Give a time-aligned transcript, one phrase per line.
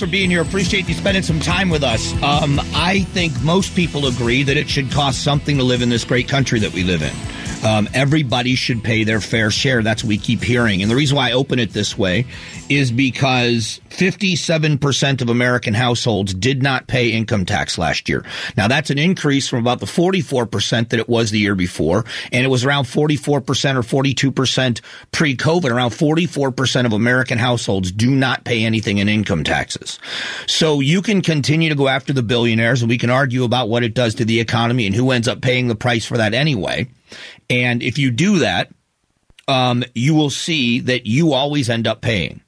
[0.00, 0.42] for being here.
[0.42, 2.12] Appreciate you spending some time with us.
[2.22, 6.04] Um, I think most people agree that it should cost something to live in this
[6.04, 7.39] great country that we live in.
[7.64, 9.82] Um, everybody should pay their fair share.
[9.82, 10.80] That's what we keep hearing.
[10.82, 12.26] And the reason why I open it this way
[12.70, 18.24] is because 57% of American households did not pay income tax last year.
[18.56, 22.06] Now that's an increase from about the 44% that it was the year before.
[22.32, 24.80] And it was around 44% or 42%
[25.12, 25.70] pre-COVID.
[25.70, 29.98] Around 44% of American households do not pay anything in income taxes.
[30.46, 33.82] So you can continue to go after the billionaires and we can argue about what
[33.82, 36.88] it does to the economy and who ends up paying the price for that anyway.
[37.48, 38.70] And if you do that,
[39.48, 42.40] um, you will see that you always end up paying.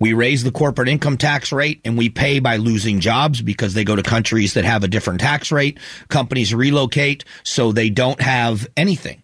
[0.00, 3.84] We raise the corporate income tax rate and we pay by losing jobs because they
[3.84, 5.78] go to countries that have a different tax rate.
[6.08, 9.22] Companies relocate so they don't have anything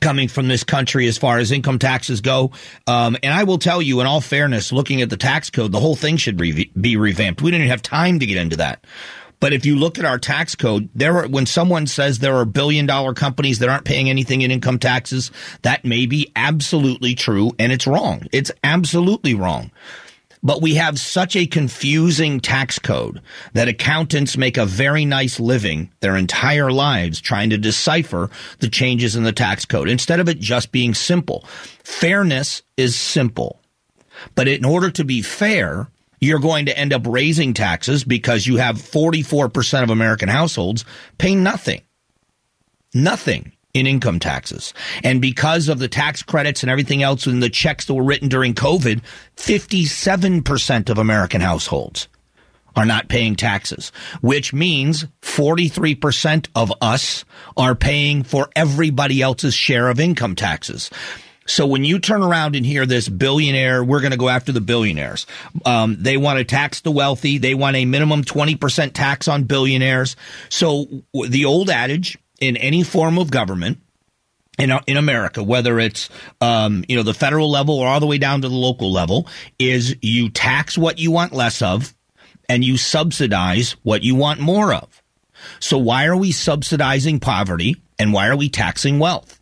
[0.00, 2.50] coming from this country as far as income taxes go.
[2.86, 5.80] Um, and I will tell you, in all fairness, looking at the tax code, the
[5.80, 7.40] whole thing should re- be revamped.
[7.42, 8.84] We didn't have time to get into that.
[9.38, 12.44] But if you look at our tax code, there are, when someone says there are
[12.44, 15.30] billion dollar companies that aren't paying anything in income taxes,
[15.62, 18.26] that may be absolutely true and it's wrong.
[18.32, 19.70] It's absolutely wrong.
[20.42, 23.20] But we have such a confusing tax code
[23.54, 29.16] that accountants make a very nice living their entire lives trying to decipher the changes
[29.16, 31.44] in the tax code instead of it just being simple.
[31.82, 33.60] Fairness is simple.
[34.34, 35.88] But in order to be fair,
[36.20, 40.84] you're going to end up raising taxes because you have 44% of American households
[41.18, 41.82] pay nothing.
[42.94, 44.72] Nothing in income taxes.
[45.04, 48.28] And because of the tax credits and everything else and the checks that were written
[48.28, 49.02] during COVID,
[49.36, 52.08] 57% of American households
[52.74, 57.24] are not paying taxes, which means 43% of us
[57.56, 60.90] are paying for everybody else's share of income taxes.
[61.46, 64.60] So when you turn around and hear this billionaire, we're going to go after the
[64.60, 65.26] billionaires.
[65.64, 67.38] Um, they want to tax the wealthy.
[67.38, 70.16] They want a minimum 20% tax on billionaires.
[70.48, 73.78] So the old adage in any form of government,
[74.58, 76.08] in, in America, whether it's,
[76.40, 79.28] um, you know, the federal level or all the way down to the local level,
[79.58, 81.94] is you tax what you want less of
[82.48, 85.02] and you subsidize what you want more of.
[85.60, 89.35] So why are we subsidizing poverty and why are we taxing wealth?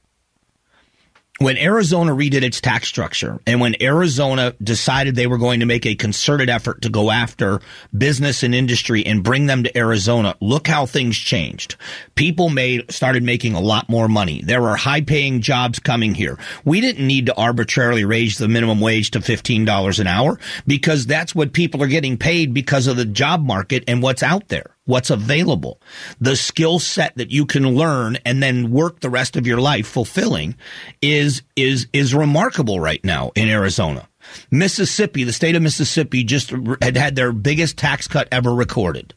[1.38, 5.84] When Arizona redid its tax structure and when Arizona decided they were going to make
[5.84, 7.60] a concerted effort to go after
[7.96, 11.74] business and industry and bring them to Arizona, look how things changed.
[12.14, 14.42] People made, started making a lot more money.
[14.42, 16.38] There are high paying jobs coming here.
[16.64, 21.34] We didn't need to arbitrarily raise the minimum wage to $15 an hour because that's
[21.34, 25.10] what people are getting paid because of the job market and what's out there what's
[25.10, 25.80] available,
[26.20, 29.86] the skill set that you can learn and then work the rest of your life
[29.86, 30.54] fulfilling
[31.00, 34.08] is, is, is remarkable right now in Arizona.
[34.50, 36.52] Mississippi, the state of Mississippi just
[36.82, 39.14] had had their biggest tax cut ever recorded.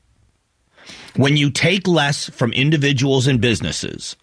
[1.16, 4.16] When you take less from individuals and businesses,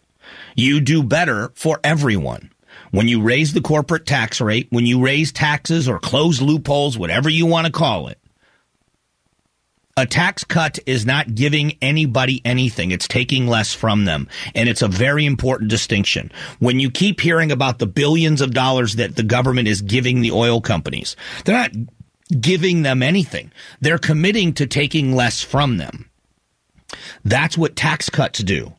[0.54, 2.50] you do better for everyone.
[2.91, 7.28] When you raise the corporate tax rate, when you raise taxes or close loopholes, whatever
[7.28, 8.19] you want to call it,
[9.97, 12.91] a tax cut is not giving anybody anything.
[12.91, 14.28] It's taking less from them.
[14.55, 16.32] And it's a very important distinction.
[16.59, 20.33] When you keep hearing about the billions of dollars that the government is giving the
[20.33, 21.71] oil companies, they're not
[22.41, 23.53] giving them anything.
[23.81, 26.10] They're committing to taking less from them.
[27.25, 28.72] That's what tax cuts do.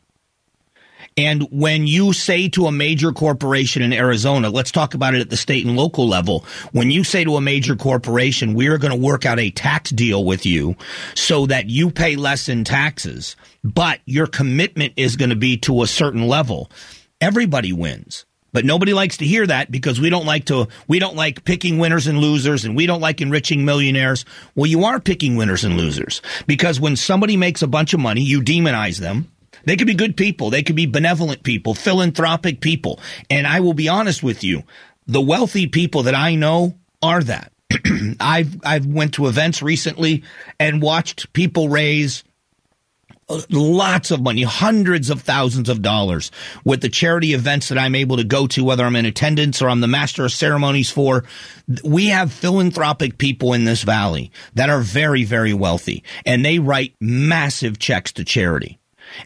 [1.18, 5.30] And when you say to a major corporation in Arizona, let's talk about it at
[5.30, 6.44] the state and local level.
[6.72, 9.88] When you say to a major corporation, we are going to work out a tax
[9.88, 10.76] deal with you
[11.14, 13.34] so that you pay less in taxes,
[13.64, 16.70] but your commitment is going to be to a certain level,
[17.18, 18.26] everybody wins.
[18.52, 21.78] But nobody likes to hear that because we don't like to, we don't like picking
[21.78, 24.26] winners and losers and we don't like enriching millionaires.
[24.54, 28.20] Well, you are picking winners and losers because when somebody makes a bunch of money,
[28.20, 29.30] you demonize them
[29.66, 30.48] they could be good people.
[30.48, 33.00] They could be benevolent people, philanthropic people.
[33.28, 34.62] And I will be honest with you.
[35.06, 37.52] The wealthy people that I know are that.
[38.20, 40.22] I've, I've went to events recently
[40.58, 42.24] and watched people raise
[43.28, 46.30] uh, lots of money, hundreds of thousands of dollars
[46.64, 49.68] with the charity events that I'm able to go to, whether I'm in attendance or
[49.68, 51.24] I'm the master of ceremonies for.
[51.82, 56.94] We have philanthropic people in this valley that are very, very wealthy and they write
[57.00, 58.78] massive checks to charity.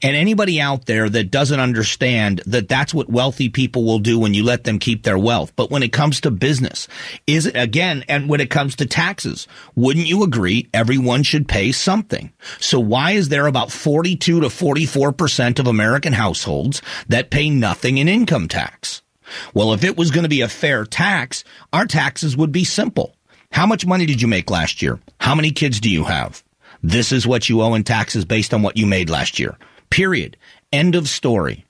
[0.03, 4.35] And anybody out there that doesn't understand that that's what wealthy people will do when
[4.35, 5.53] you let them keep their wealth.
[5.57, 6.89] But when it comes to business,
[7.27, 11.73] is it again, and when it comes to taxes, wouldn't you agree everyone should pay
[11.73, 12.33] something?
[12.59, 18.09] So why is there about 42 to 44% of American households that pay nothing in
[18.09, 19.03] income tax?
[19.55, 23.15] Well, if it was going to be a fair tax, our taxes would be simple.
[23.53, 25.01] How much money did you make last year?
[25.19, 26.43] How many kids do you have?
[26.83, 29.57] This is what you owe in taxes based on what you made last year.
[29.91, 30.37] Period.
[30.73, 31.67] End of story.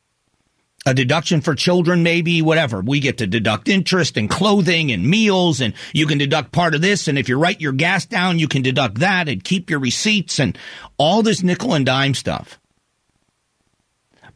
[0.86, 2.80] A deduction for children, maybe, whatever.
[2.80, 6.80] We get to deduct interest and clothing and meals, and you can deduct part of
[6.80, 7.06] this.
[7.06, 10.40] And if you write your gas down, you can deduct that and keep your receipts
[10.40, 10.56] and
[10.96, 12.58] all this nickel and dime stuff.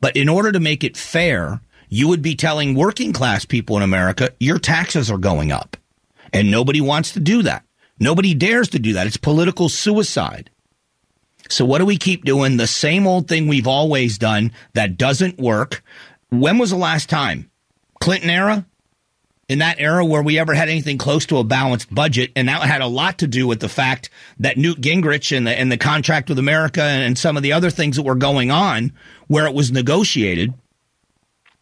[0.03, 3.83] But in order to make it fair, you would be telling working class people in
[3.83, 5.79] America, your taxes are going up.
[6.31, 7.65] And nobody wants to do that.
[7.99, 9.07] Nobody dares to do that.
[9.07, 10.51] It's political suicide.
[11.49, 12.57] So what do we keep doing?
[12.57, 15.83] The same old thing we've always done that doesn't work.
[16.31, 17.51] When was the last time?
[18.01, 18.67] Clinton era?
[19.47, 22.63] In that era where we ever had anything close to a balanced budget, and that
[22.63, 24.09] had a lot to do with the fact
[24.39, 27.69] that Newt Gingrich and the, and the contract with America and some of the other
[27.69, 28.93] things that were going on
[29.27, 30.55] where it was negotiated.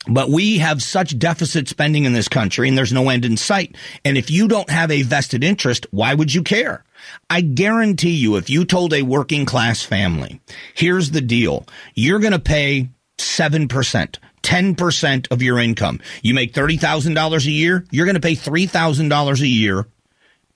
[0.08, 3.76] But we have such deficit spending in this country and there's no end in sight.
[4.04, 6.84] And if you don't have a vested interest, why would you care?
[7.28, 10.40] I guarantee you, if you told a working class family,
[10.74, 14.18] here's the deal, you're going to pay 7%.
[14.42, 16.00] 10% of your income.
[16.22, 19.86] You make $30,000 a year, you're going to pay $3,000 a year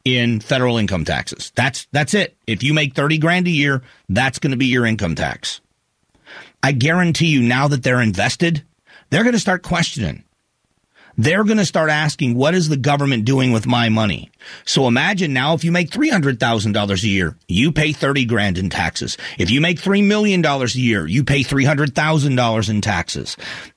[0.04, 1.52] in federal income taxes.
[1.56, 2.36] That's that's it.
[2.46, 5.60] If you make 30 grand a year, that's going to be your income tax.
[6.62, 8.64] I guarantee you now that they're invested,
[9.10, 10.22] they're going to start questioning.
[11.18, 14.30] They're going to start asking, what is the government doing with my money?
[14.64, 19.16] So imagine now if you make $300,000 a year, you pay 30 grand in taxes.
[19.38, 23.36] If you make $3 million a year, you pay $300,000 in taxes.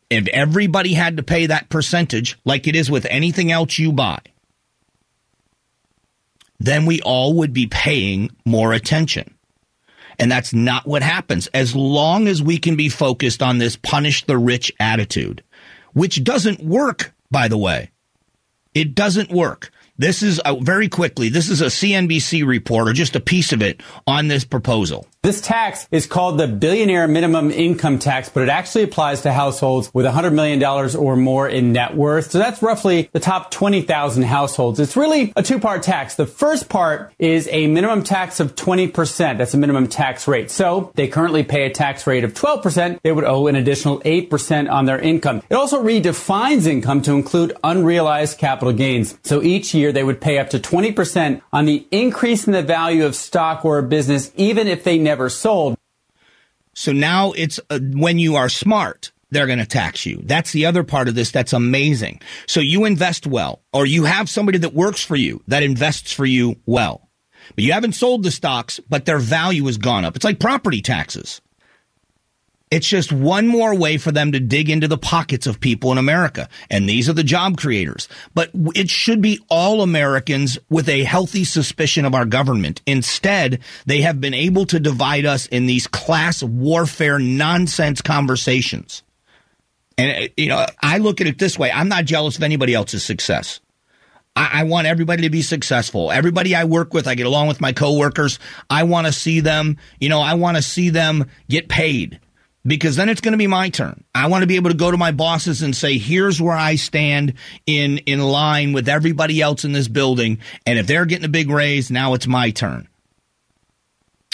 [0.09, 4.19] If everybody had to pay that percentage, like it is with anything else you buy,
[6.59, 9.35] then we all would be paying more attention.
[10.17, 11.47] And that's not what happens.
[11.53, 15.41] As long as we can be focused on this punish the rich attitude,
[15.93, 17.91] which doesn't work, by the way.
[18.73, 19.71] It doesn't work.
[19.97, 21.27] This is a, very quickly.
[21.29, 25.07] This is a CNBC report, or just a piece of it, on this proposal.
[25.21, 29.93] This tax is called the billionaire minimum income tax, but it actually applies to households
[29.93, 32.31] with $100 million or more in net worth.
[32.31, 34.79] So that's roughly the top 20,000 households.
[34.79, 36.15] It's really a two-part tax.
[36.15, 39.37] The first part is a minimum tax of 20%.
[39.37, 40.49] That's a minimum tax rate.
[40.49, 43.01] So they currently pay a tax rate of 12%.
[43.01, 45.41] They would owe an additional 8% on their income.
[45.49, 49.19] It also redefines income to include unrealized capital gains.
[49.25, 53.05] So each year they would pay up to 20% on the increase in the value
[53.05, 55.75] of stock or a business, even if they never sold.
[56.75, 60.21] So now it's uh, when you are smart, they're going to tax you.
[60.23, 62.21] That's the other part of this that's amazing.
[62.47, 66.25] So you invest well, or you have somebody that works for you that invests for
[66.25, 67.09] you well.
[67.55, 70.15] But you haven't sold the stocks, but their value has gone up.
[70.15, 71.41] It's like property taxes.
[72.71, 75.97] It's just one more way for them to dig into the pockets of people in
[75.97, 76.47] America.
[76.69, 78.07] And these are the job creators.
[78.35, 82.83] But it should be all Americans with a healthy suspicion of our government.
[82.85, 89.01] Instead, they have been able to divide us in these class warfare nonsense conversations.
[89.97, 91.71] And, uh, you know, I look at it this way.
[91.71, 93.61] I'm not jealous of anybody else's success.
[94.35, 96.11] I, I, want everybody to be successful.
[96.11, 98.37] Everybody I work with, I get along with my coworkers.
[98.69, 102.19] I want to see them, you know, I want to see them get paid
[102.65, 104.03] because then it's going to be my turn.
[104.13, 106.75] I want to be able to go to my bosses and say, here's where I
[106.75, 107.33] stand
[107.65, 110.39] in, in line with everybody else in this building.
[110.65, 112.87] And if they're getting a big raise, now it's my turn.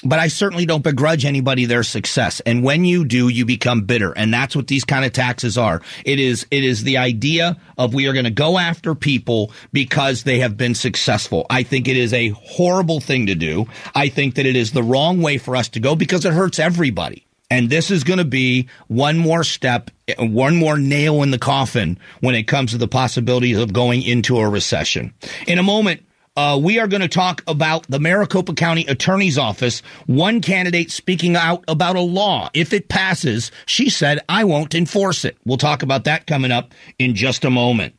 [0.04, 2.40] But I certainly don't begrudge anybody their success.
[2.42, 4.12] And when you do, you become bitter.
[4.12, 5.82] And that's what these kind of taxes are.
[6.04, 10.24] It is, it is the idea of we are going to go after people because
[10.24, 11.48] they have been successful.
[11.50, 13.66] I think it is a horrible thing to do.
[13.96, 16.60] I think that it is the wrong way for us to go because it hurts
[16.60, 17.26] everybody.
[17.52, 22.00] And this is going to be one more step, one more nail in the coffin
[22.22, 25.14] when it comes to the possibilities of going into a recession.
[25.48, 26.02] In a moment,
[26.38, 29.82] uh, we are going to talk about the Maricopa County Attorney's Office.
[30.06, 32.50] One candidate speaking out about a law.
[32.54, 35.38] If it passes, she said, I won't enforce it.
[35.46, 37.96] We'll talk about that coming up in just a moment.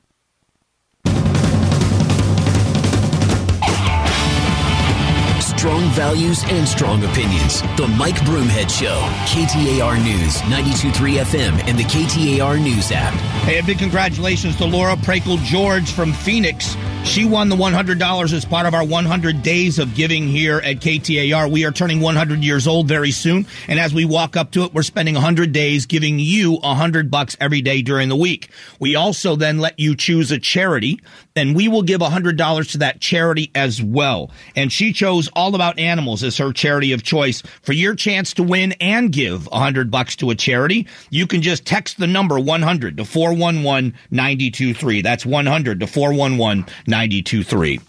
[5.67, 7.61] Strong values and strong opinions.
[7.77, 9.01] The Mike Broomhead Show.
[9.27, 13.13] KTAR News, 92.3 FM, and the KTAR News app.
[13.43, 16.77] Hey, a big congratulations to Laura Prakel George from Phoenix.
[17.03, 21.51] She won the $100 as part of our 100 days of giving here at KTAR.
[21.51, 23.47] We are turning 100 years old very soon.
[23.67, 27.37] And as we walk up to it, we're spending 100 days giving you 100 bucks
[27.41, 28.51] every day during the week.
[28.79, 31.01] We also then let you choose a charity
[31.37, 34.31] and we will give $100 to that charity as well.
[34.57, 37.43] And she chose All About Animals as her charity of choice.
[37.63, 41.67] For your chance to win and give 100 bucks to a charity, you can just
[41.67, 45.03] text the number 100 to 411 923.
[45.03, 47.81] That's 100 to 411 923.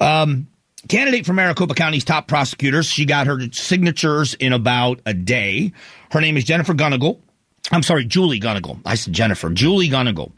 [0.00, 0.48] Um,
[0.88, 2.86] candidate for Maricopa County's top prosecutors.
[2.86, 5.72] She got her signatures in about a day.
[6.10, 7.20] Her name is Jennifer Gunnigle.
[7.72, 8.80] I'm sorry, Julie Gunnigle.
[8.84, 9.48] I said Jennifer.
[9.48, 10.32] Julie Gunnigle.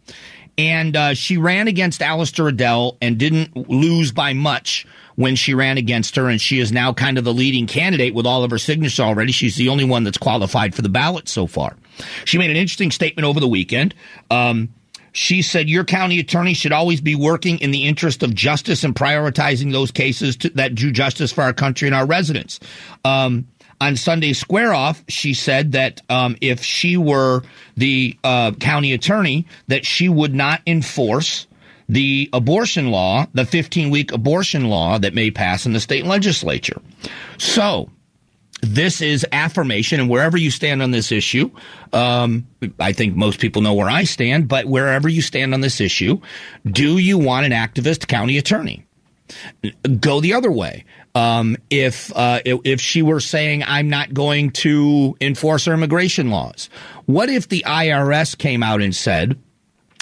[0.58, 4.86] And uh, she ran against Allister Adel and didn't lose by much
[5.16, 6.28] when she ran against her.
[6.28, 9.32] And she is now kind of the leading candidate with all of her signatures already.
[9.32, 11.76] She's the only one that's qualified for the ballot so far.
[12.24, 13.94] She made an interesting statement over the weekend.
[14.30, 14.70] Um,
[15.16, 18.94] she said your county attorney should always be working in the interest of justice and
[18.94, 22.60] prioritizing those cases to, that do justice for our country and our residents.
[23.02, 23.46] Um,
[23.80, 27.42] on Sunday Square Off, she said that um, if she were
[27.76, 31.46] the uh, county attorney, that she would not enforce
[31.88, 36.80] the abortion law, the 15 week abortion law that may pass in the state legislature.
[37.38, 37.90] So,
[38.62, 41.50] this is affirmation, and wherever you stand on this issue,
[41.92, 42.46] um,
[42.80, 46.20] I think most people know where I stand, but wherever you stand on this issue,
[46.64, 48.86] do you want an activist county attorney?
[50.00, 50.84] Go the other way.
[51.16, 56.68] Um, if uh, if she were saying I'm not going to enforce our immigration laws,
[57.06, 59.38] what if the IRS came out and said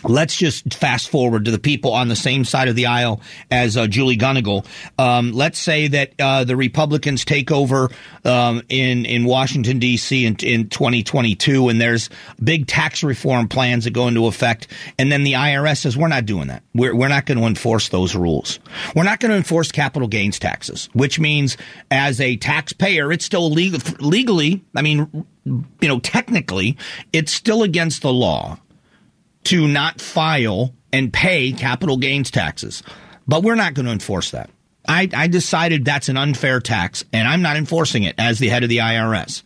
[0.05, 3.21] Let's just fast forward to the people on the same side of the aisle
[3.51, 4.67] as uh, Julie Gunnigle.
[4.99, 7.91] Um, let's say that uh, the Republicans take over
[8.25, 10.27] um, in in Washington D.C.
[10.27, 12.11] in, in 2022, and there's
[12.43, 14.69] big tax reform plans that go into effect,
[14.99, 16.63] and then the IRS says we're not doing that.
[16.75, 18.59] We're we're not going to enforce those rules.
[18.95, 21.57] We're not going to enforce capital gains taxes, which means
[21.91, 24.65] as a taxpayer, it's still legal legally.
[24.75, 26.77] I mean, you know, technically,
[27.13, 28.59] it's still against the law
[29.45, 32.83] to not file and pay capital gains taxes.
[33.27, 34.51] But we're not going to enforce that.
[34.87, 38.65] I, I, decided that's an unfair tax, and I'm not enforcing it as the head
[38.65, 39.43] of the IRS.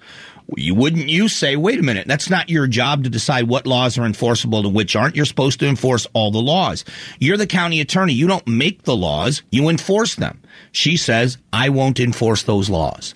[0.57, 3.99] You wouldn't you say, wait a minute, that's not your job to decide what laws
[3.99, 5.15] are enforceable and which aren't.
[5.15, 6.85] You're supposed to enforce all the laws.
[7.21, 8.15] You're the county attorney.
[8.15, 10.41] You don't make the laws, you enforce them.
[10.73, 13.15] She says, I won't enforce those laws.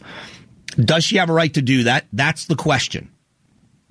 [0.77, 2.07] Does she have a right to do that?
[2.12, 3.11] That's the question.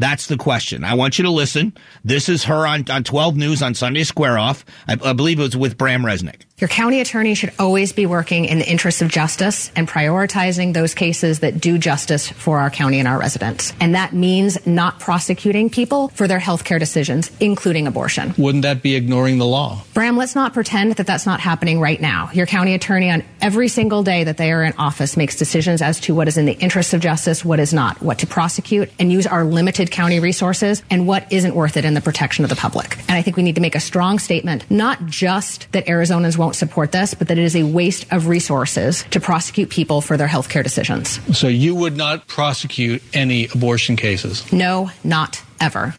[0.01, 0.83] That's the question.
[0.83, 1.77] I want you to listen.
[2.03, 4.65] This is her on, on 12 News on Sunday Square Off.
[4.87, 6.41] I, I believe it was with Brahm Resnik.
[6.61, 10.93] Your county attorney should always be working in the interests of justice and prioritizing those
[10.93, 13.73] cases that do justice for our county and our residents.
[13.79, 18.35] And that means not prosecuting people for their health care decisions, including abortion.
[18.37, 19.83] Wouldn't that be ignoring the law?
[19.95, 22.29] Brahm, let's not pretend that that's not happening right now.
[22.31, 25.99] Your county attorney on every single day that they are in office makes decisions as
[26.01, 29.11] to what is in the interests of justice, what is not, what to prosecute and
[29.11, 32.55] use our limited county resources and what isn't worth it in the protection of the
[32.55, 32.99] public.
[32.99, 36.50] And I think we need to make a strong statement, not just that Arizonans won't
[36.55, 40.27] support this, but that it is a waste of resources to prosecute people for their
[40.27, 41.19] health care decisions.
[41.37, 44.51] So you would not prosecute any abortion cases?
[44.51, 45.95] No, not ever.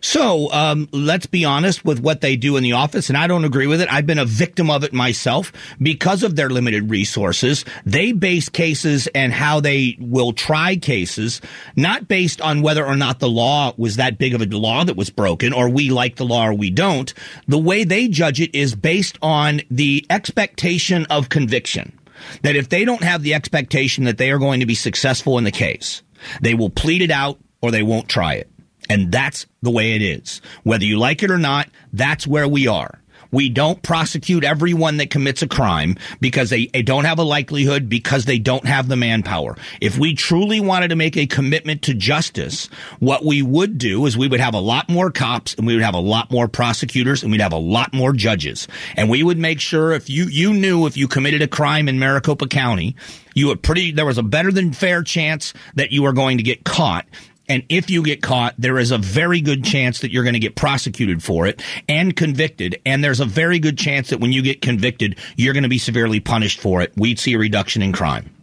[0.00, 3.44] So um, let's be honest with what they do in the office, and I don't
[3.44, 3.92] agree with it.
[3.92, 7.64] I've been a victim of it myself because of their limited resources.
[7.84, 11.40] They base cases and how they will try cases
[11.76, 14.96] not based on whether or not the law was that big of a law that
[14.96, 17.12] was broken, or we like the law or we don't.
[17.46, 21.98] The way they judge it is based on the expectation of conviction.
[22.42, 25.44] That if they don't have the expectation that they are going to be successful in
[25.44, 26.02] the case,
[26.40, 28.50] they will plead it out or they won't try it.
[28.88, 30.40] And that's the way it is.
[30.62, 32.98] Whether you like it or not, that's where we are.
[33.30, 37.88] We don't prosecute everyone that commits a crime because they, they, don't have a likelihood
[37.88, 39.56] because they don't have the manpower.
[39.80, 44.16] If we truly wanted to make a commitment to justice, what we would do is
[44.16, 47.22] we would have a lot more cops and we would have a lot more prosecutors
[47.22, 48.66] and we'd have a lot more judges.
[48.96, 51.98] And we would make sure if you, you knew if you committed a crime in
[51.98, 52.96] Maricopa County,
[53.34, 56.42] you would pretty, there was a better than fair chance that you were going to
[56.42, 57.06] get caught
[57.48, 60.38] and if you get caught, there is a very good chance that you're going to
[60.38, 62.80] get prosecuted for it and convicted.
[62.84, 65.78] And there's a very good chance that when you get convicted, you're going to be
[65.78, 66.92] severely punished for it.
[66.96, 68.34] We'd see a reduction in crime.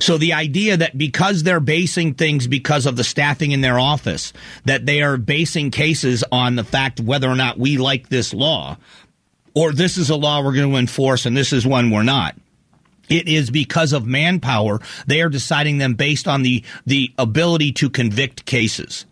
[0.00, 4.32] So the idea that because they're basing things because of the staffing in their office,
[4.64, 8.76] that they are basing cases on the fact whether or not we like this law,
[9.54, 12.36] or this is a law we're going to enforce and this is one we're not.
[13.12, 14.80] It is because of manpower.
[15.06, 19.04] They are deciding them based on the, the ability to convict cases.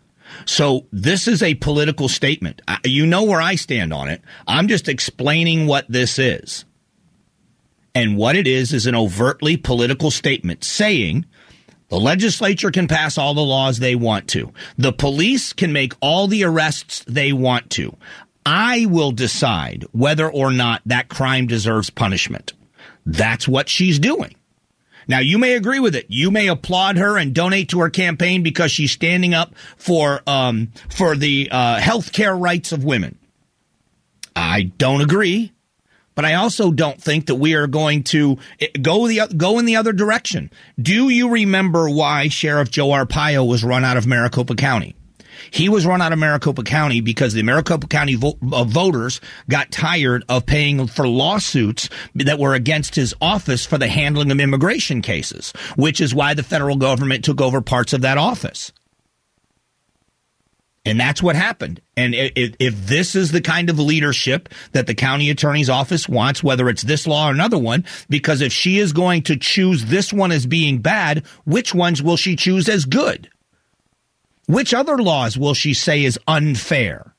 [0.45, 2.63] So this is a political statement.
[2.83, 4.23] You know where I stand on it.
[4.47, 6.65] I'm just explaining what this is.
[7.93, 11.27] And what it is is an overtly political statement saying
[11.89, 14.51] the legislature can pass all the laws they want to.
[14.79, 17.95] The police can make all the arrests they want to.
[18.47, 22.53] I will decide whether or not that crime deserves punishment.
[23.05, 24.35] That's what she's doing.
[25.07, 26.05] Now, you may agree with it.
[26.09, 30.71] You may applaud her and donate to her campaign because she's standing up for um,
[30.89, 33.17] for the uh, health care rights of women.
[34.35, 35.51] I don't agree,
[36.15, 39.65] but I also don't think that we are going to eh, go the go in
[39.65, 40.51] the other direction.
[40.79, 44.95] Do you remember why Sheriff Joe Arpaio was run out of Maricopa County?
[45.51, 49.69] He was run out of Maricopa County because the Maricopa County vo- uh, voters got
[49.69, 55.01] tired of paying for lawsuits that were against his office for the handling of immigration
[55.01, 58.71] cases, which is why the federal government took over parts of that office.
[60.85, 61.81] And that's what happened.
[61.95, 66.43] And if, if, this is the kind of leadership that the county attorney's office wants,
[66.43, 70.11] whether it's this law or another one, because if she is going to choose this
[70.11, 73.29] one as being bad, which ones will she choose as good?
[74.51, 77.15] Which other laws will she say is unfair?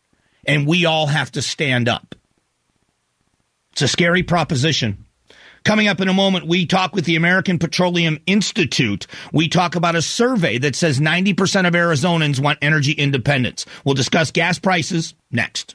[0.46, 2.14] And we all have to stand up.
[3.72, 5.06] It's a scary proposition.
[5.64, 9.06] Coming up in a moment, we talk with the American Petroleum Institute.
[9.32, 13.64] We talk about a survey that says 90% of Arizonans want energy independence.
[13.82, 15.74] We'll discuss gas prices next.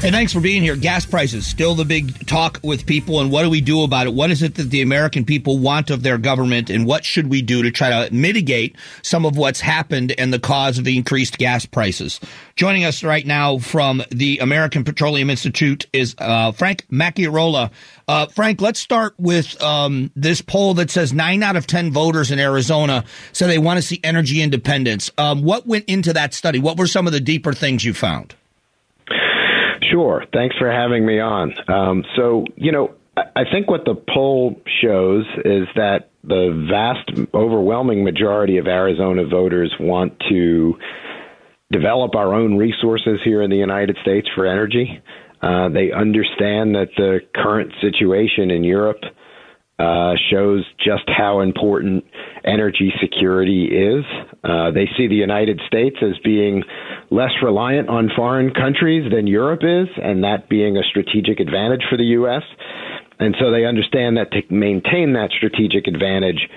[0.00, 0.76] Hey, thanks for being here.
[0.76, 4.14] Gas prices still the big talk with people, and what do we do about it?
[4.14, 7.42] What is it that the American people want of their government, and what should we
[7.42, 11.36] do to try to mitigate some of what's happened and the cause of the increased
[11.36, 12.18] gas prices?
[12.56, 17.70] Joining us right now from the American Petroleum Institute is uh, Frank Macchiarola.
[18.08, 22.30] Uh, Frank, let's start with um, this poll that says nine out of ten voters
[22.30, 25.10] in Arizona say they want to see energy independence.
[25.18, 26.58] Um, what went into that study?
[26.58, 28.34] What were some of the deeper things you found?
[29.90, 30.24] Sure.
[30.32, 31.54] Thanks for having me on.
[31.68, 38.04] Um, so, you know, I think what the poll shows is that the vast, overwhelming
[38.04, 40.78] majority of Arizona voters want to
[41.72, 45.02] develop our own resources here in the United States for energy.
[45.42, 49.00] Uh, they understand that the current situation in Europe
[49.80, 52.04] uh, shows just how important
[52.44, 54.04] energy security is.
[54.44, 56.62] Uh, they see the United States as being
[57.10, 61.96] less reliant on foreign countries than Europe is, and that being a strategic advantage for
[61.96, 62.42] the U.S.
[63.18, 66.48] And so they understand that to maintain that strategic advantage,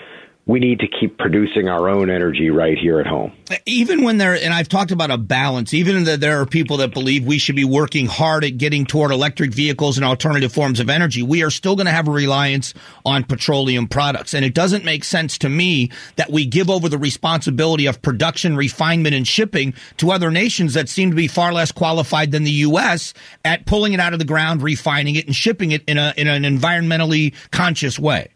[0.46, 3.32] we need to keep producing our own energy right here at home.
[3.66, 6.94] Even when there, and I've talked about a balance, even that there are people that
[6.94, 10.90] believe we should be working hard at getting toward electric vehicles and alternative forms of
[10.90, 12.74] energy, we are still going to have a reliance
[13.06, 14.34] on petroleum products.
[14.34, 18.58] And it doesn't make sense to me that we give over the responsibility of production,
[18.58, 22.52] refinement, and shipping to other nations that seem to be far less qualified than the
[22.52, 23.14] U.S.
[23.46, 26.28] at pulling it out of the ground, refining it, and shipping it in, a, in
[26.28, 28.28] an environmentally conscious way.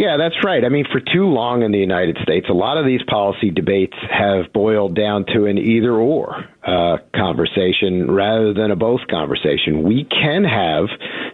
[0.00, 0.64] Yeah, that's right.
[0.64, 3.92] I mean, for too long in the United States, a lot of these policy debates
[4.10, 9.82] have boiled down to an either or uh, conversation rather than a both conversation.
[9.82, 10.86] We can have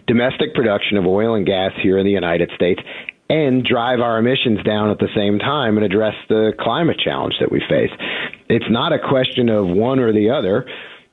[0.05, 2.81] domestic production of oil and gas here in the United States
[3.29, 7.49] and drive our emissions down at the same time and address the climate challenge that
[7.49, 7.91] we face.
[8.49, 10.67] It's not a question of one or the other.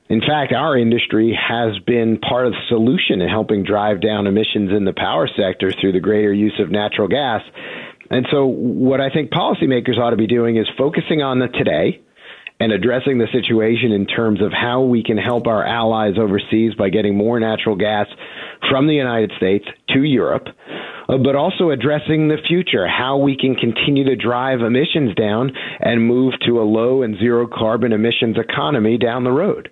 [0.07, 4.71] In fact, our industry has been part of the solution in helping drive down emissions
[4.71, 7.41] in the power sector through the greater use of natural gas.
[8.11, 12.01] And so, what I think policymakers ought to be doing is focusing on the today
[12.59, 16.89] and addressing the situation in terms of how we can help our allies overseas by
[16.89, 18.05] getting more natural gas
[18.69, 20.47] from the United States to Europe,
[21.09, 26.07] uh, but also addressing the future, how we can continue to drive emissions down and
[26.07, 29.69] move to a low and zero carbon emissions economy down the road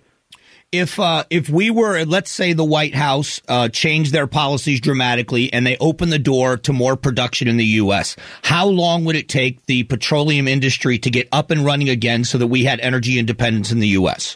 [0.74, 5.54] if uh, if we were, let's say, the White House uh, changed their policies dramatically
[5.54, 9.30] and they open the door to more production in the U.S., how long would it
[9.30, 13.20] take the petroleum industry to get up and running again so that we had energy
[13.20, 14.36] independence in the U.S.?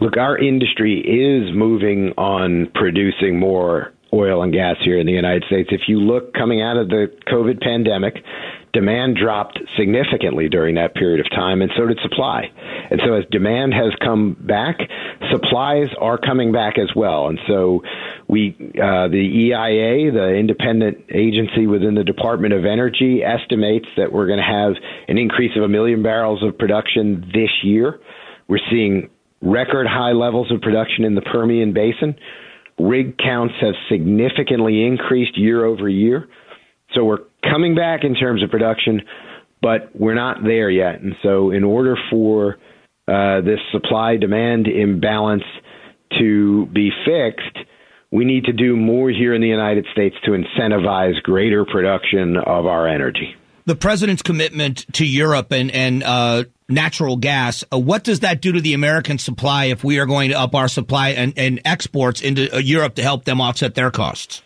[0.00, 5.44] Look, our industry is moving on producing more oil and gas here in the United
[5.46, 5.70] States.
[5.72, 8.22] If you look coming out of the COVID pandemic,
[8.72, 12.50] demand dropped significantly during that period of time, and so did supply.
[12.90, 14.78] And so, as demand has come back,
[15.30, 17.28] supplies are coming back as well.
[17.28, 17.82] And so,
[18.28, 24.26] we, uh, the EIA, the independent agency within the Department of Energy, estimates that we're
[24.26, 24.74] going to have
[25.08, 28.00] an increase of a million barrels of production this year.
[28.48, 32.16] We're seeing record high levels of production in the Permian Basin.
[32.78, 36.28] Rig counts have significantly increased year over year.
[36.94, 39.02] So we're coming back in terms of production,
[39.60, 41.00] but we're not there yet.
[41.00, 42.58] And so, in order for
[43.06, 45.44] uh, this supply demand imbalance
[46.18, 47.66] to be fixed,
[48.10, 52.66] we need to do more here in the United States to incentivize greater production of
[52.66, 53.34] our energy.
[53.66, 57.64] The president's commitment to Europe and and uh, natural gas.
[57.70, 60.54] Uh, what does that do to the American supply if we are going to up
[60.54, 64.42] our supply and, and exports into uh, Europe to help them offset their costs?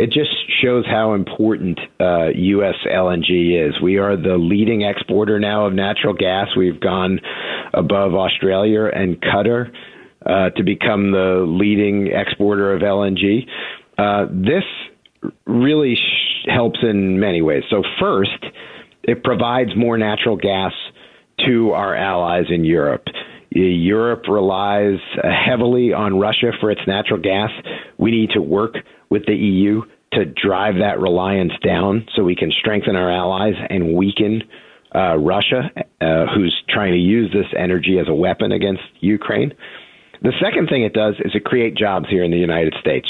[0.00, 0.30] it just
[0.62, 2.74] shows how important uh, U.S.
[2.86, 3.80] LNG is.
[3.80, 6.48] We are the leading exporter now of natural gas.
[6.56, 7.20] We've gone
[7.72, 9.70] above Australia and Qatar
[10.26, 13.46] uh, to become the leading exporter of LNG.
[13.98, 14.64] Uh, this
[15.46, 17.64] really sh- helps in many ways.
[17.70, 18.44] So, first,
[19.02, 20.72] it provides more natural gas
[21.46, 23.04] to our allies in Europe.
[23.50, 27.50] Europe relies heavily on Russia for its natural gas.
[27.98, 28.74] We need to work
[29.10, 33.94] with the EU to drive that reliance down so we can strengthen our allies and
[33.94, 34.42] weaken
[34.94, 35.70] uh, Russia,
[36.00, 39.54] uh, who's trying to use this energy as a weapon against Ukraine.
[40.22, 43.08] The second thing it does is it create jobs here in the United States.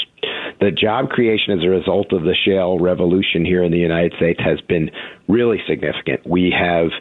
[0.61, 4.39] The job creation as a result of the shale revolution here in the United States
[4.43, 4.91] has been
[5.27, 6.21] really significant.
[6.25, 6.91] We have,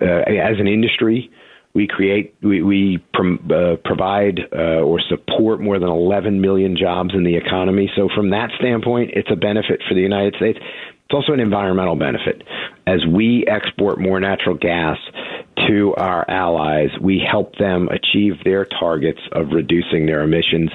[0.00, 1.30] uh, as an industry,
[1.74, 7.24] we create, we, we uh, provide uh, or support more than 11 million jobs in
[7.24, 7.90] the economy.
[7.96, 10.58] So, from that standpoint, it's a benefit for the United States.
[10.60, 12.42] It's also an environmental benefit.
[12.86, 14.98] As we export more natural gas
[15.68, 20.70] to our allies, we help them achieve their targets of reducing their emissions.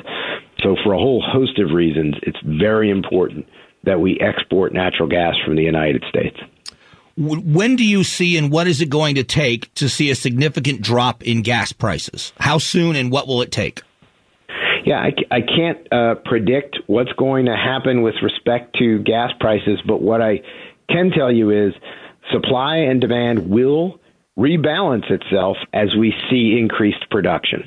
[0.61, 3.45] So, for a whole host of reasons, it's very important
[3.83, 6.37] that we export natural gas from the United States.
[7.15, 10.81] When do you see and what is it going to take to see a significant
[10.81, 12.33] drop in gas prices?
[12.39, 13.81] How soon and what will it take?
[14.85, 19.79] Yeah, I, I can't uh, predict what's going to happen with respect to gas prices,
[19.87, 20.41] but what I
[20.89, 21.73] can tell you is
[22.31, 23.99] supply and demand will
[24.37, 27.63] rebalance itself as we see increased production.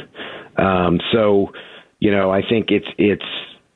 [0.58, 1.52] Um, so,
[2.00, 3.24] you know, I think it's it's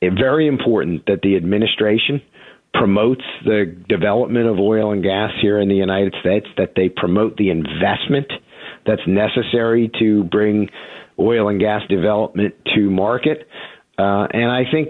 [0.01, 2.21] very important that the administration
[2.73, 7.37] promotes the development of oil and gas here in the United States, that they promote
[7.37, 8.31] the investment
[8.85, 10.69] that's necessary to bring
[11.19, 13.47] oil and gas development to market.
[13.97, 14.89] Uh, and I think,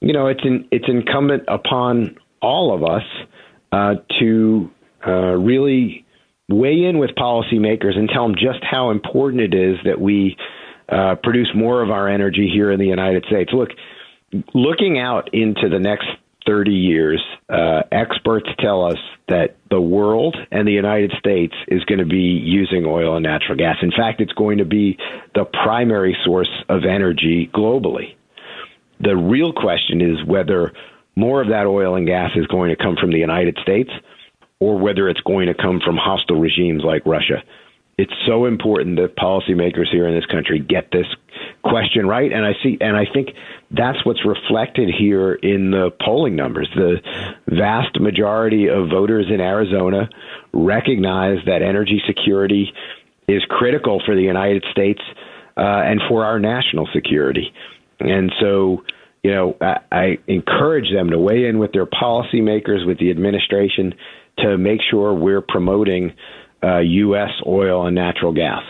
[0.00, 3.04] you know, it's in, it's incumbent upon all of us
[3.72, 4.70] uh, to
[5.06, 6.04] uh, really
[6.48, 10.36] weigh in with policymakers and tell them just how important it is that we
[10.88, 13.50] uh, produce more of our energy here in the United States.
[13.52, 13.70] Look,
[14.54, 16.06] looking out into the next
[16.46, 21.98] 30 years, uh, experts tell us that the world and the United States is going
[21.98, 23.76] to be using oil and natural gas.
[23.82, 24.98] In fact, it's going to be
[25.34, 28.14] the primary source of energy globally.
[29.00, 30.72] The real question is whether
[31.16, 33.90] more of that oil and gas is going to come from the United States
[34.60, 37.42] or whether it's going to come from hostile regimes like Russia.
[37.98, 41.06] It's so important that policymakers here in this country get this
[41.64, 43.30] question right, and I see, and I think
[43.70, 46.68] that's what's reflected here in the polling numbers.
[46.76, 46.96] The
[47.48, 50.10] vast majority of voters in Arizona
[50.52, 52.70] recognize that energy security
[53.28, 55.00] is critical for the United States
[55.56, 57.50] uh, and for our national security.
[57.98, 58.84] And so,
[59.22, 63.94] you know, I, I encourage them to weigh in with their policymakers, with the administration,
[64.38, 66.12] to make sure we're promoting
[66.62, 67.30] uh, U.S.
[67.46, 68.62] oil and natural gas.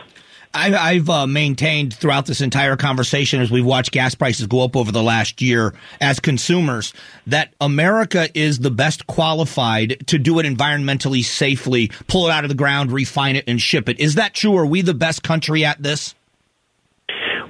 [0.57, 4.75] I, have uh, maintained throughout this entire conversation as we've watched gas prices go up
[4.75, 6.95] over the last year as consumers
[7.27, 12.49] that America is the best qualified to do it environmentally safely, pull it out of
[12.49, 14.01] the ground, refine it, and ship it.
[14.01, 14.57] Is that true?
[14.57, 16.15] Are we the best country at this?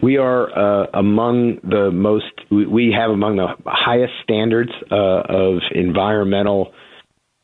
[0.03, 6.72] We are uh, among the most, we have among the highest standards uh, of environmental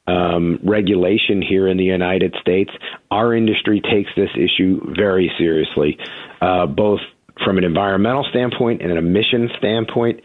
[0.06, 2.70] um, regulation here in the United States.
[3.10, 5.98] Our industry takes this issue very seriously,
[6.40, 7.00] uh, both
[7.44, 10.20] from an environmental standpoint and an emission standpoint.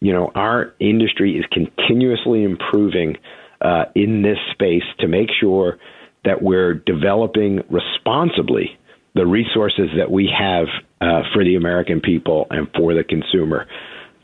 [0.00, 3.16] You know, our industry is continuously improving
[3.60, 5.78] uh, in this space to make sure
[6.24, 8.78] that we're developing responsibly
[9.14, 10.66] the resources that we have
[11.00, 13.66] uh, for the American people and for the consumer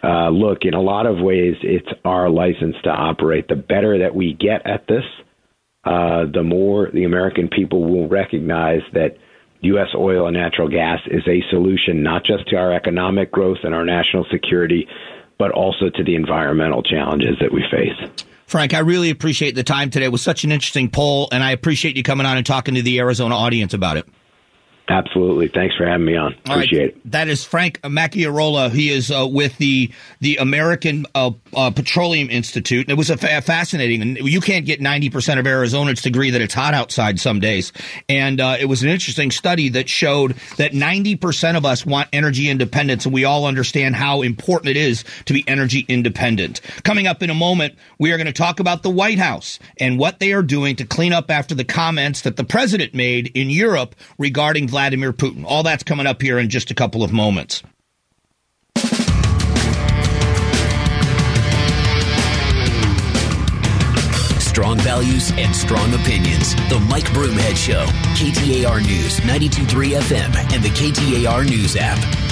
[0.05, 3.49] uh, look, in a lot of ways, it's our license to operate.
[3.49, 5.05] The better that we get at this,
[5.85, 9.17] uh, the more the American people will recognize that
[9.61, 9.89] U.S.
[9.97, 13.85] oil and natural gas is a solution not just to our economic growth and our
[13.85, 14.87] national security,
[15.39, 18.27] but also to the environmental challenges that we face.
[18.47, 20.05] Frank, I really appreciate the time today.
[20.05, 22.83] It was such an interesting poll, and I appreciate you coming on and talking to
[22.83, 24.07] the Arizona audience about it.
[24.87, 25.49] Absolutely.
[25.49, 26.35] Thanks for having me on.
[26.45, 26.89] Appreciate right.
[26.91, 27.11] it.
[27.11, 28.71] That is Frank Macchiarola.
[28.71, 32.91] He is uh, with the the American uh, uh, Petroleum Institute.
[32.91, 34.03] It was a fa- fascinating.
[34.03, 37.41] And you can't get ninety percent of Arizonans to agree that it's hot outside some
[37.41, 37.73] days.
[38.11, 42.11] And uh, it was an interesting study that showed that ninety percent of us want
[42.13, 46.61] energy independence, and we all understand how important it is to be energy independent.
[46.83, 49.99] Coming up in a moment, we are going to talk about the White House and
[49.99, 53.49] what they are doing to clean up after the comments that the president made in
[53.49, 55.45] Europe regarding Vladimir Putin.
[55.47, 57.63] All that's coming up here in just a couple of moments.
[64.41, 66.57] Strong values and strong opinions.
[66.71, 67.87] The Mike Broomhead Show.
[68.17, 72.24] KTAR News, 92.3 FM, and the KTAR News app.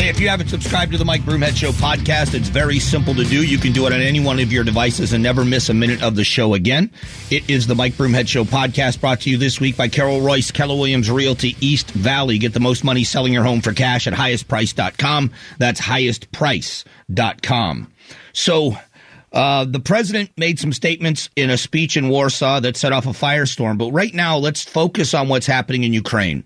[0.00, 3.22] Hey, if you haven't subscribed to the Mike Broomhead Show podcast, it's very simple to
[3.24, 3.44] do.
[3.44, 6.02] You can do it on any one of your devices and never miss a minute
[6.02, 6.90] of the show again.
[7.30, 10.54] It is the Mike Broomhead Show podcast brought to you this week by Carol Royse,
[10.54, 12.38] Keller Williams Realty East Valley.
[12.38, 15.32] Get the most money selling your home for cash at highestprice.com.
[15.58, 17.92] That's highestprice.com.
[18.32, 18.78] So,
[19.32, 23.10] uh, the president made some statements in a speech in Warsaw that set off a
[23.10, 23.78] firestorm.
[23.78, 26.44] But right now, let's focus on what's happening in Ukraine.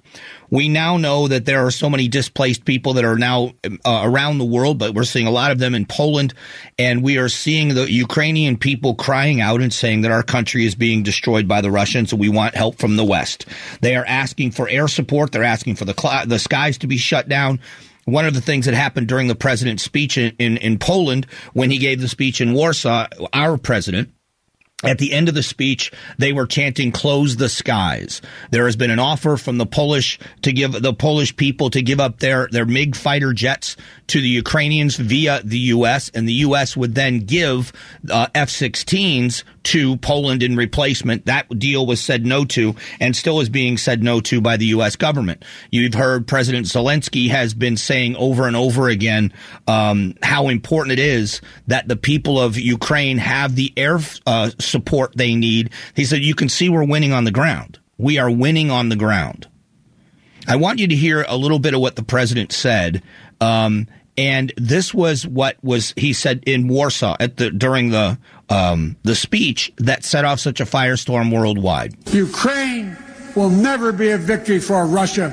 [0.51, 4.39] We now know that there are so many displaced people that are now uh, around
[4.39, 6.35] the world, but we're seeing a lot of them in Poland.
[6.79, 10.75] And we are seeing the Ukrainian people crying out and saying that our country is
[10.75, 13.47] being destroyed by the Russians and we want help from the West.
[13.81, 15.33] They are asking for air support.
[15.33, 17.61] They're asking for the, cl- the skies to be shut down
[18.05, 21.71] one of the things that happened during the president's speech in, in, in Poland when
[21.71, 24.11] he gave the speech in Warsaw, our president,
[24.85, 28.21] at the end of the speech, they were chanting "Close the skies."
[28.51, 32.01] There has been an offer from the Polish to give the Polish people to give
[32.01, 33.77] up their their MiG fighter jets
[34.09, 36.77] to the Ukrainians via the U.S., and the U.S.
[36.77, 37.73] would then give
[38.11, 41.25] uh, F-16s to Poland in replacement.
[41.25, 44.67] That deal was said no to, and still is being said no to by the
[44.67, 44.97] U.S.
[44.97, 45.45] government.
[45.71, 49.33] You've heard President Zelensky has been saying over and over again
[49.67, 55.17] um, how important it is that the people of Ukraine have the air uh, support
[55.17, 55.71] they need.
[55.95, 57.79] He said, "You can see we're winning on the ground.
[57.97, 59.47] We are winning on the ground."
[60.47, 63.03] I want you to hear a little bit of what the president said.
[63.41, 68.97] Um, and this was what was he said in Warsaw at the during the um,
[69.03, 71.97] the speech that set off such a firestorm worldwide.
[72.13, 72.97] Ukraine
[73.35, 75.31] will never be a victory for Russia,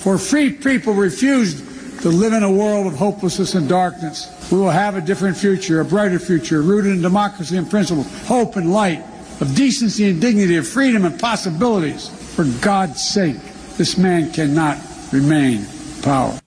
[0.00, 1.64] for free people refused
[2.02, 4.28] to live in a world of hopelessness and darkness.
[4.50, 8.56] We will have a different future, a brighter future, rooted in democracy and principle, hope
[8.56, 9.04] and light,
[9.40, 12.08] of decency and dignity, of freedom and possibilities.
[12.34, 13.36] For God's sake,
[13.76, 14.78] this man cannot
[15.12, 15.64] remain
[16.02, 16.38] power.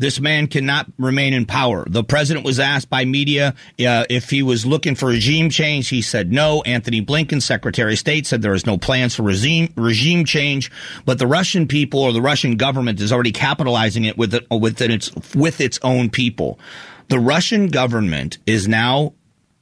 [0.00, 1.84] This man cannot remain in power.
[1.88, 5.88] The president was asked by media uh, if he was looking for regime change.
[5.88, 6.62] He said no.
[6.62, 10.70] Antony Blinken, Secretary of State, said there is no plans for regime regime change.
[11.04, 14.92] But the Russian people or the Russian government is already capitalizing it with it, within
[14.92, 16.60] its with its own people.
[17.08, 19.14] The Russian government is now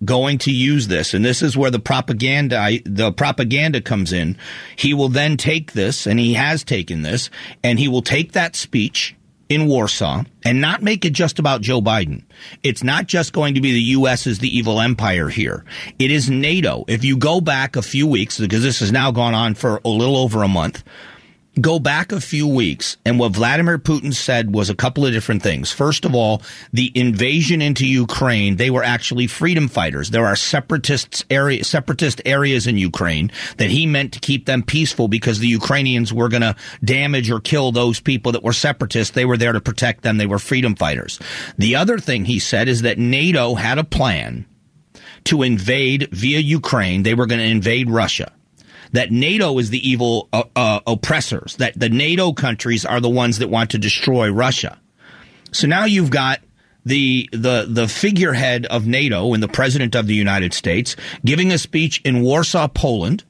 [0.04, 4.36] going to use this and this is where the propaganda the propaganda comes in
[4.76, 7.30] he will then take this and he has taken this
[7.64, 9.15] and he will take that speech
[9.48, 12.24] in Warsaw and not make it just about Joe Biden.
[12.62, 14.26] It's not just going to be the U.S.
[14.26, 15.64] as the evil empire here.
[15.98, 16.84] It is NATO.
[16.88, 19.88] If you go back a few weeks, because this has now gone on for a
[19.88, 20.82] little over a month,
[21.60, 25.42] go back a few weeks, and what Vladimir Putin said was a couple of different
[25.42, 25.72] things.
[25.72, 26.42] First of all,
[26.72, 30.10] the invasion into Ukraine, they were actually freedom fighters.
[30.10, 35.08] There are separatists area, separatist areas in Ukraine that he meant to keep them peaceful
[35.08, 39.14] because the Ukrainians were going to damage or kill those people that were separatists.
[39.14, 40.18] They were there to protect them.
[40.18, 41.18] They were freedom fighters.
[41.56, 44.46] The other thing he said is that NATO had a plan
[45.24, 47.02] to invade via Ukraine.
[47.02, 48.32] They were going to invade Russia
[48.96, 53.38] that NATO is the evil uh, uh, oppressors, that the NATO countries are the ones
[53.38, 54.78] that want to destroy Russia.
[55.52, 56.40] So now you've got
[56.84, 61.58] the the the figurehead of NATO and the president of the United States giving a
[61.58, 63.24] speech in Warsaw, Poland,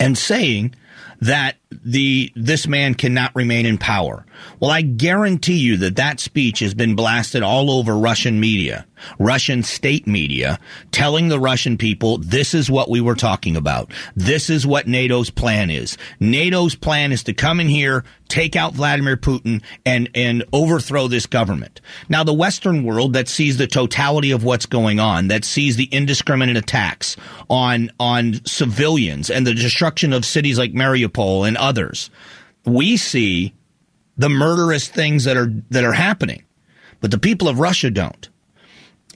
[0.00, 0.74] and saying
[1.20, 4.24] that the this man cannot remain in power.
[4.60, 8.86] Well, I guarantee you that that speech has been blasted all over Russian media,
[9.18, 10.58] Russian state media,
[10.92, 13.90] telling the Russian people this is what we were talking about.
[14.16, 15.96] This is what NATO's plan is.
[16.20, 21.26] NATO's plan is to come in here, take out Vladimir Putin and and overthrow this
[21.26, 21.80] government.
[22.08, 25.88] Now, the Western world that sees the totality of what's going on, that sees the
[25.92, 27.16] indiscriminate attacks
[27.48, 32.10] on on civilians and the destruction of cities like Mariupol and others.
[32.64, 33.54] We see
[34.16, 36.44] the murderous things that are that are happening,
[37.00, 38.28] but the people of Russia don't.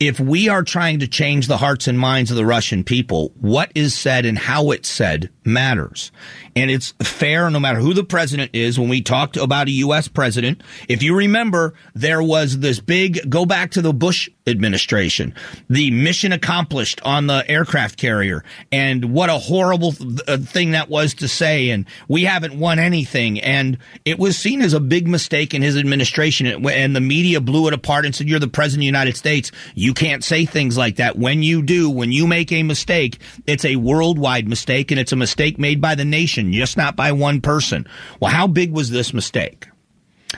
[0.00, 3.72] If we are trying to change the hearts and minds of the Russian people, what
[3.74, 6.12] is said and how it's said matters.
[6.59, 8.81] And it's fair no matter who the president is.
[8.81, 10.09] When we talked about a U.S.
[10.09, 15.35] president, if you remember, there was this big go back to the Bush administration,
[15.71, 18.42] the mission accomplished on the aircraft carrier,
[18.73, 21.71] and what a horrible th- uh, thing that was to say.
[21.71, 23.40] And we haven't won anything.
[23.40, 26.66] And it was seen as a big mistake in his administration.
[26.66, 29.53] And the media blew it apart and said, You're the president of the United States.
[29.77, 31.16] You can't say things like that.
[31.16, 35.16] When you do, when you make a mistake, it's a worldwide mistake and it's a
[35.16, 36.05] mistake made by the
[36.52, 37.87] just not by one person.
[38.20, 39.68] Well, how big was this mistake?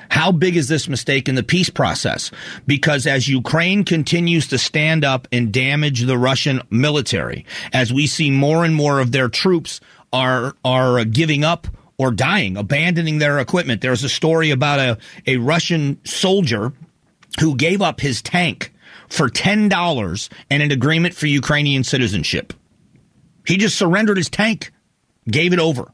[0.08, 2.30] How big is this mistake in the peace process?
[2.66, 8.30] Because as Ukraine continues to stand up and damage the Russian military, as we see
[8.30, 9.80] more and more of their troops
[10.12, 11.66] are are giving up
[11.98, 13.82] or dying, abandoning their equipment.
[13.82, 16.72] There's a story about a, a Russian soldier
[17.40, 18.72] who gave up his tank
[19.08, 22.54] for $10 and an agreement for Ukrainian citizenship.
[23.46, 24.72] He just surrendered his tank,
[25.28, 25.92] gave it over.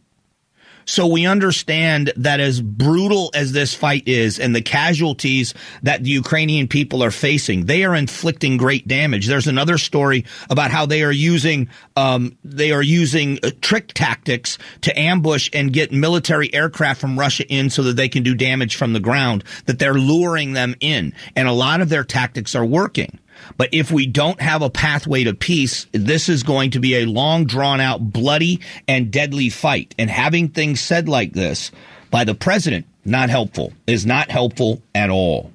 [0.86, 6.10] So we understand that as brutal as this fight is and the casualties that the
[6.10, 9.26] Ukrainian people are facing, they are inflicting great damage.
[9.26, 14.58] There's another story about how they are using, um, they are using uh, trick tactics
[14.82, 18.76] to ambush and get military aircraft from Russia in so that they can do damage
[18.76, 21.12] from the ground, that they're luring them in.
[21.34, 23.18] And a lot of their tactics are working.
[23.56, 27.06] But if we don't have a pathway to peace, this is going to be a
[27.06, 29.94] long, drawn out, bloody, and deadly fight.
[29.98, 31.70] And having things said like this
[32.10, 35.52] by the president, not helpful, is not helpful at all.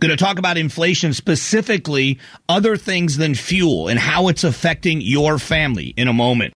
[0.00, 5.38] Going to talk about inflation specifically, other things than fuel, and how it's affecting your
[5.38, 6.54] family in a moment.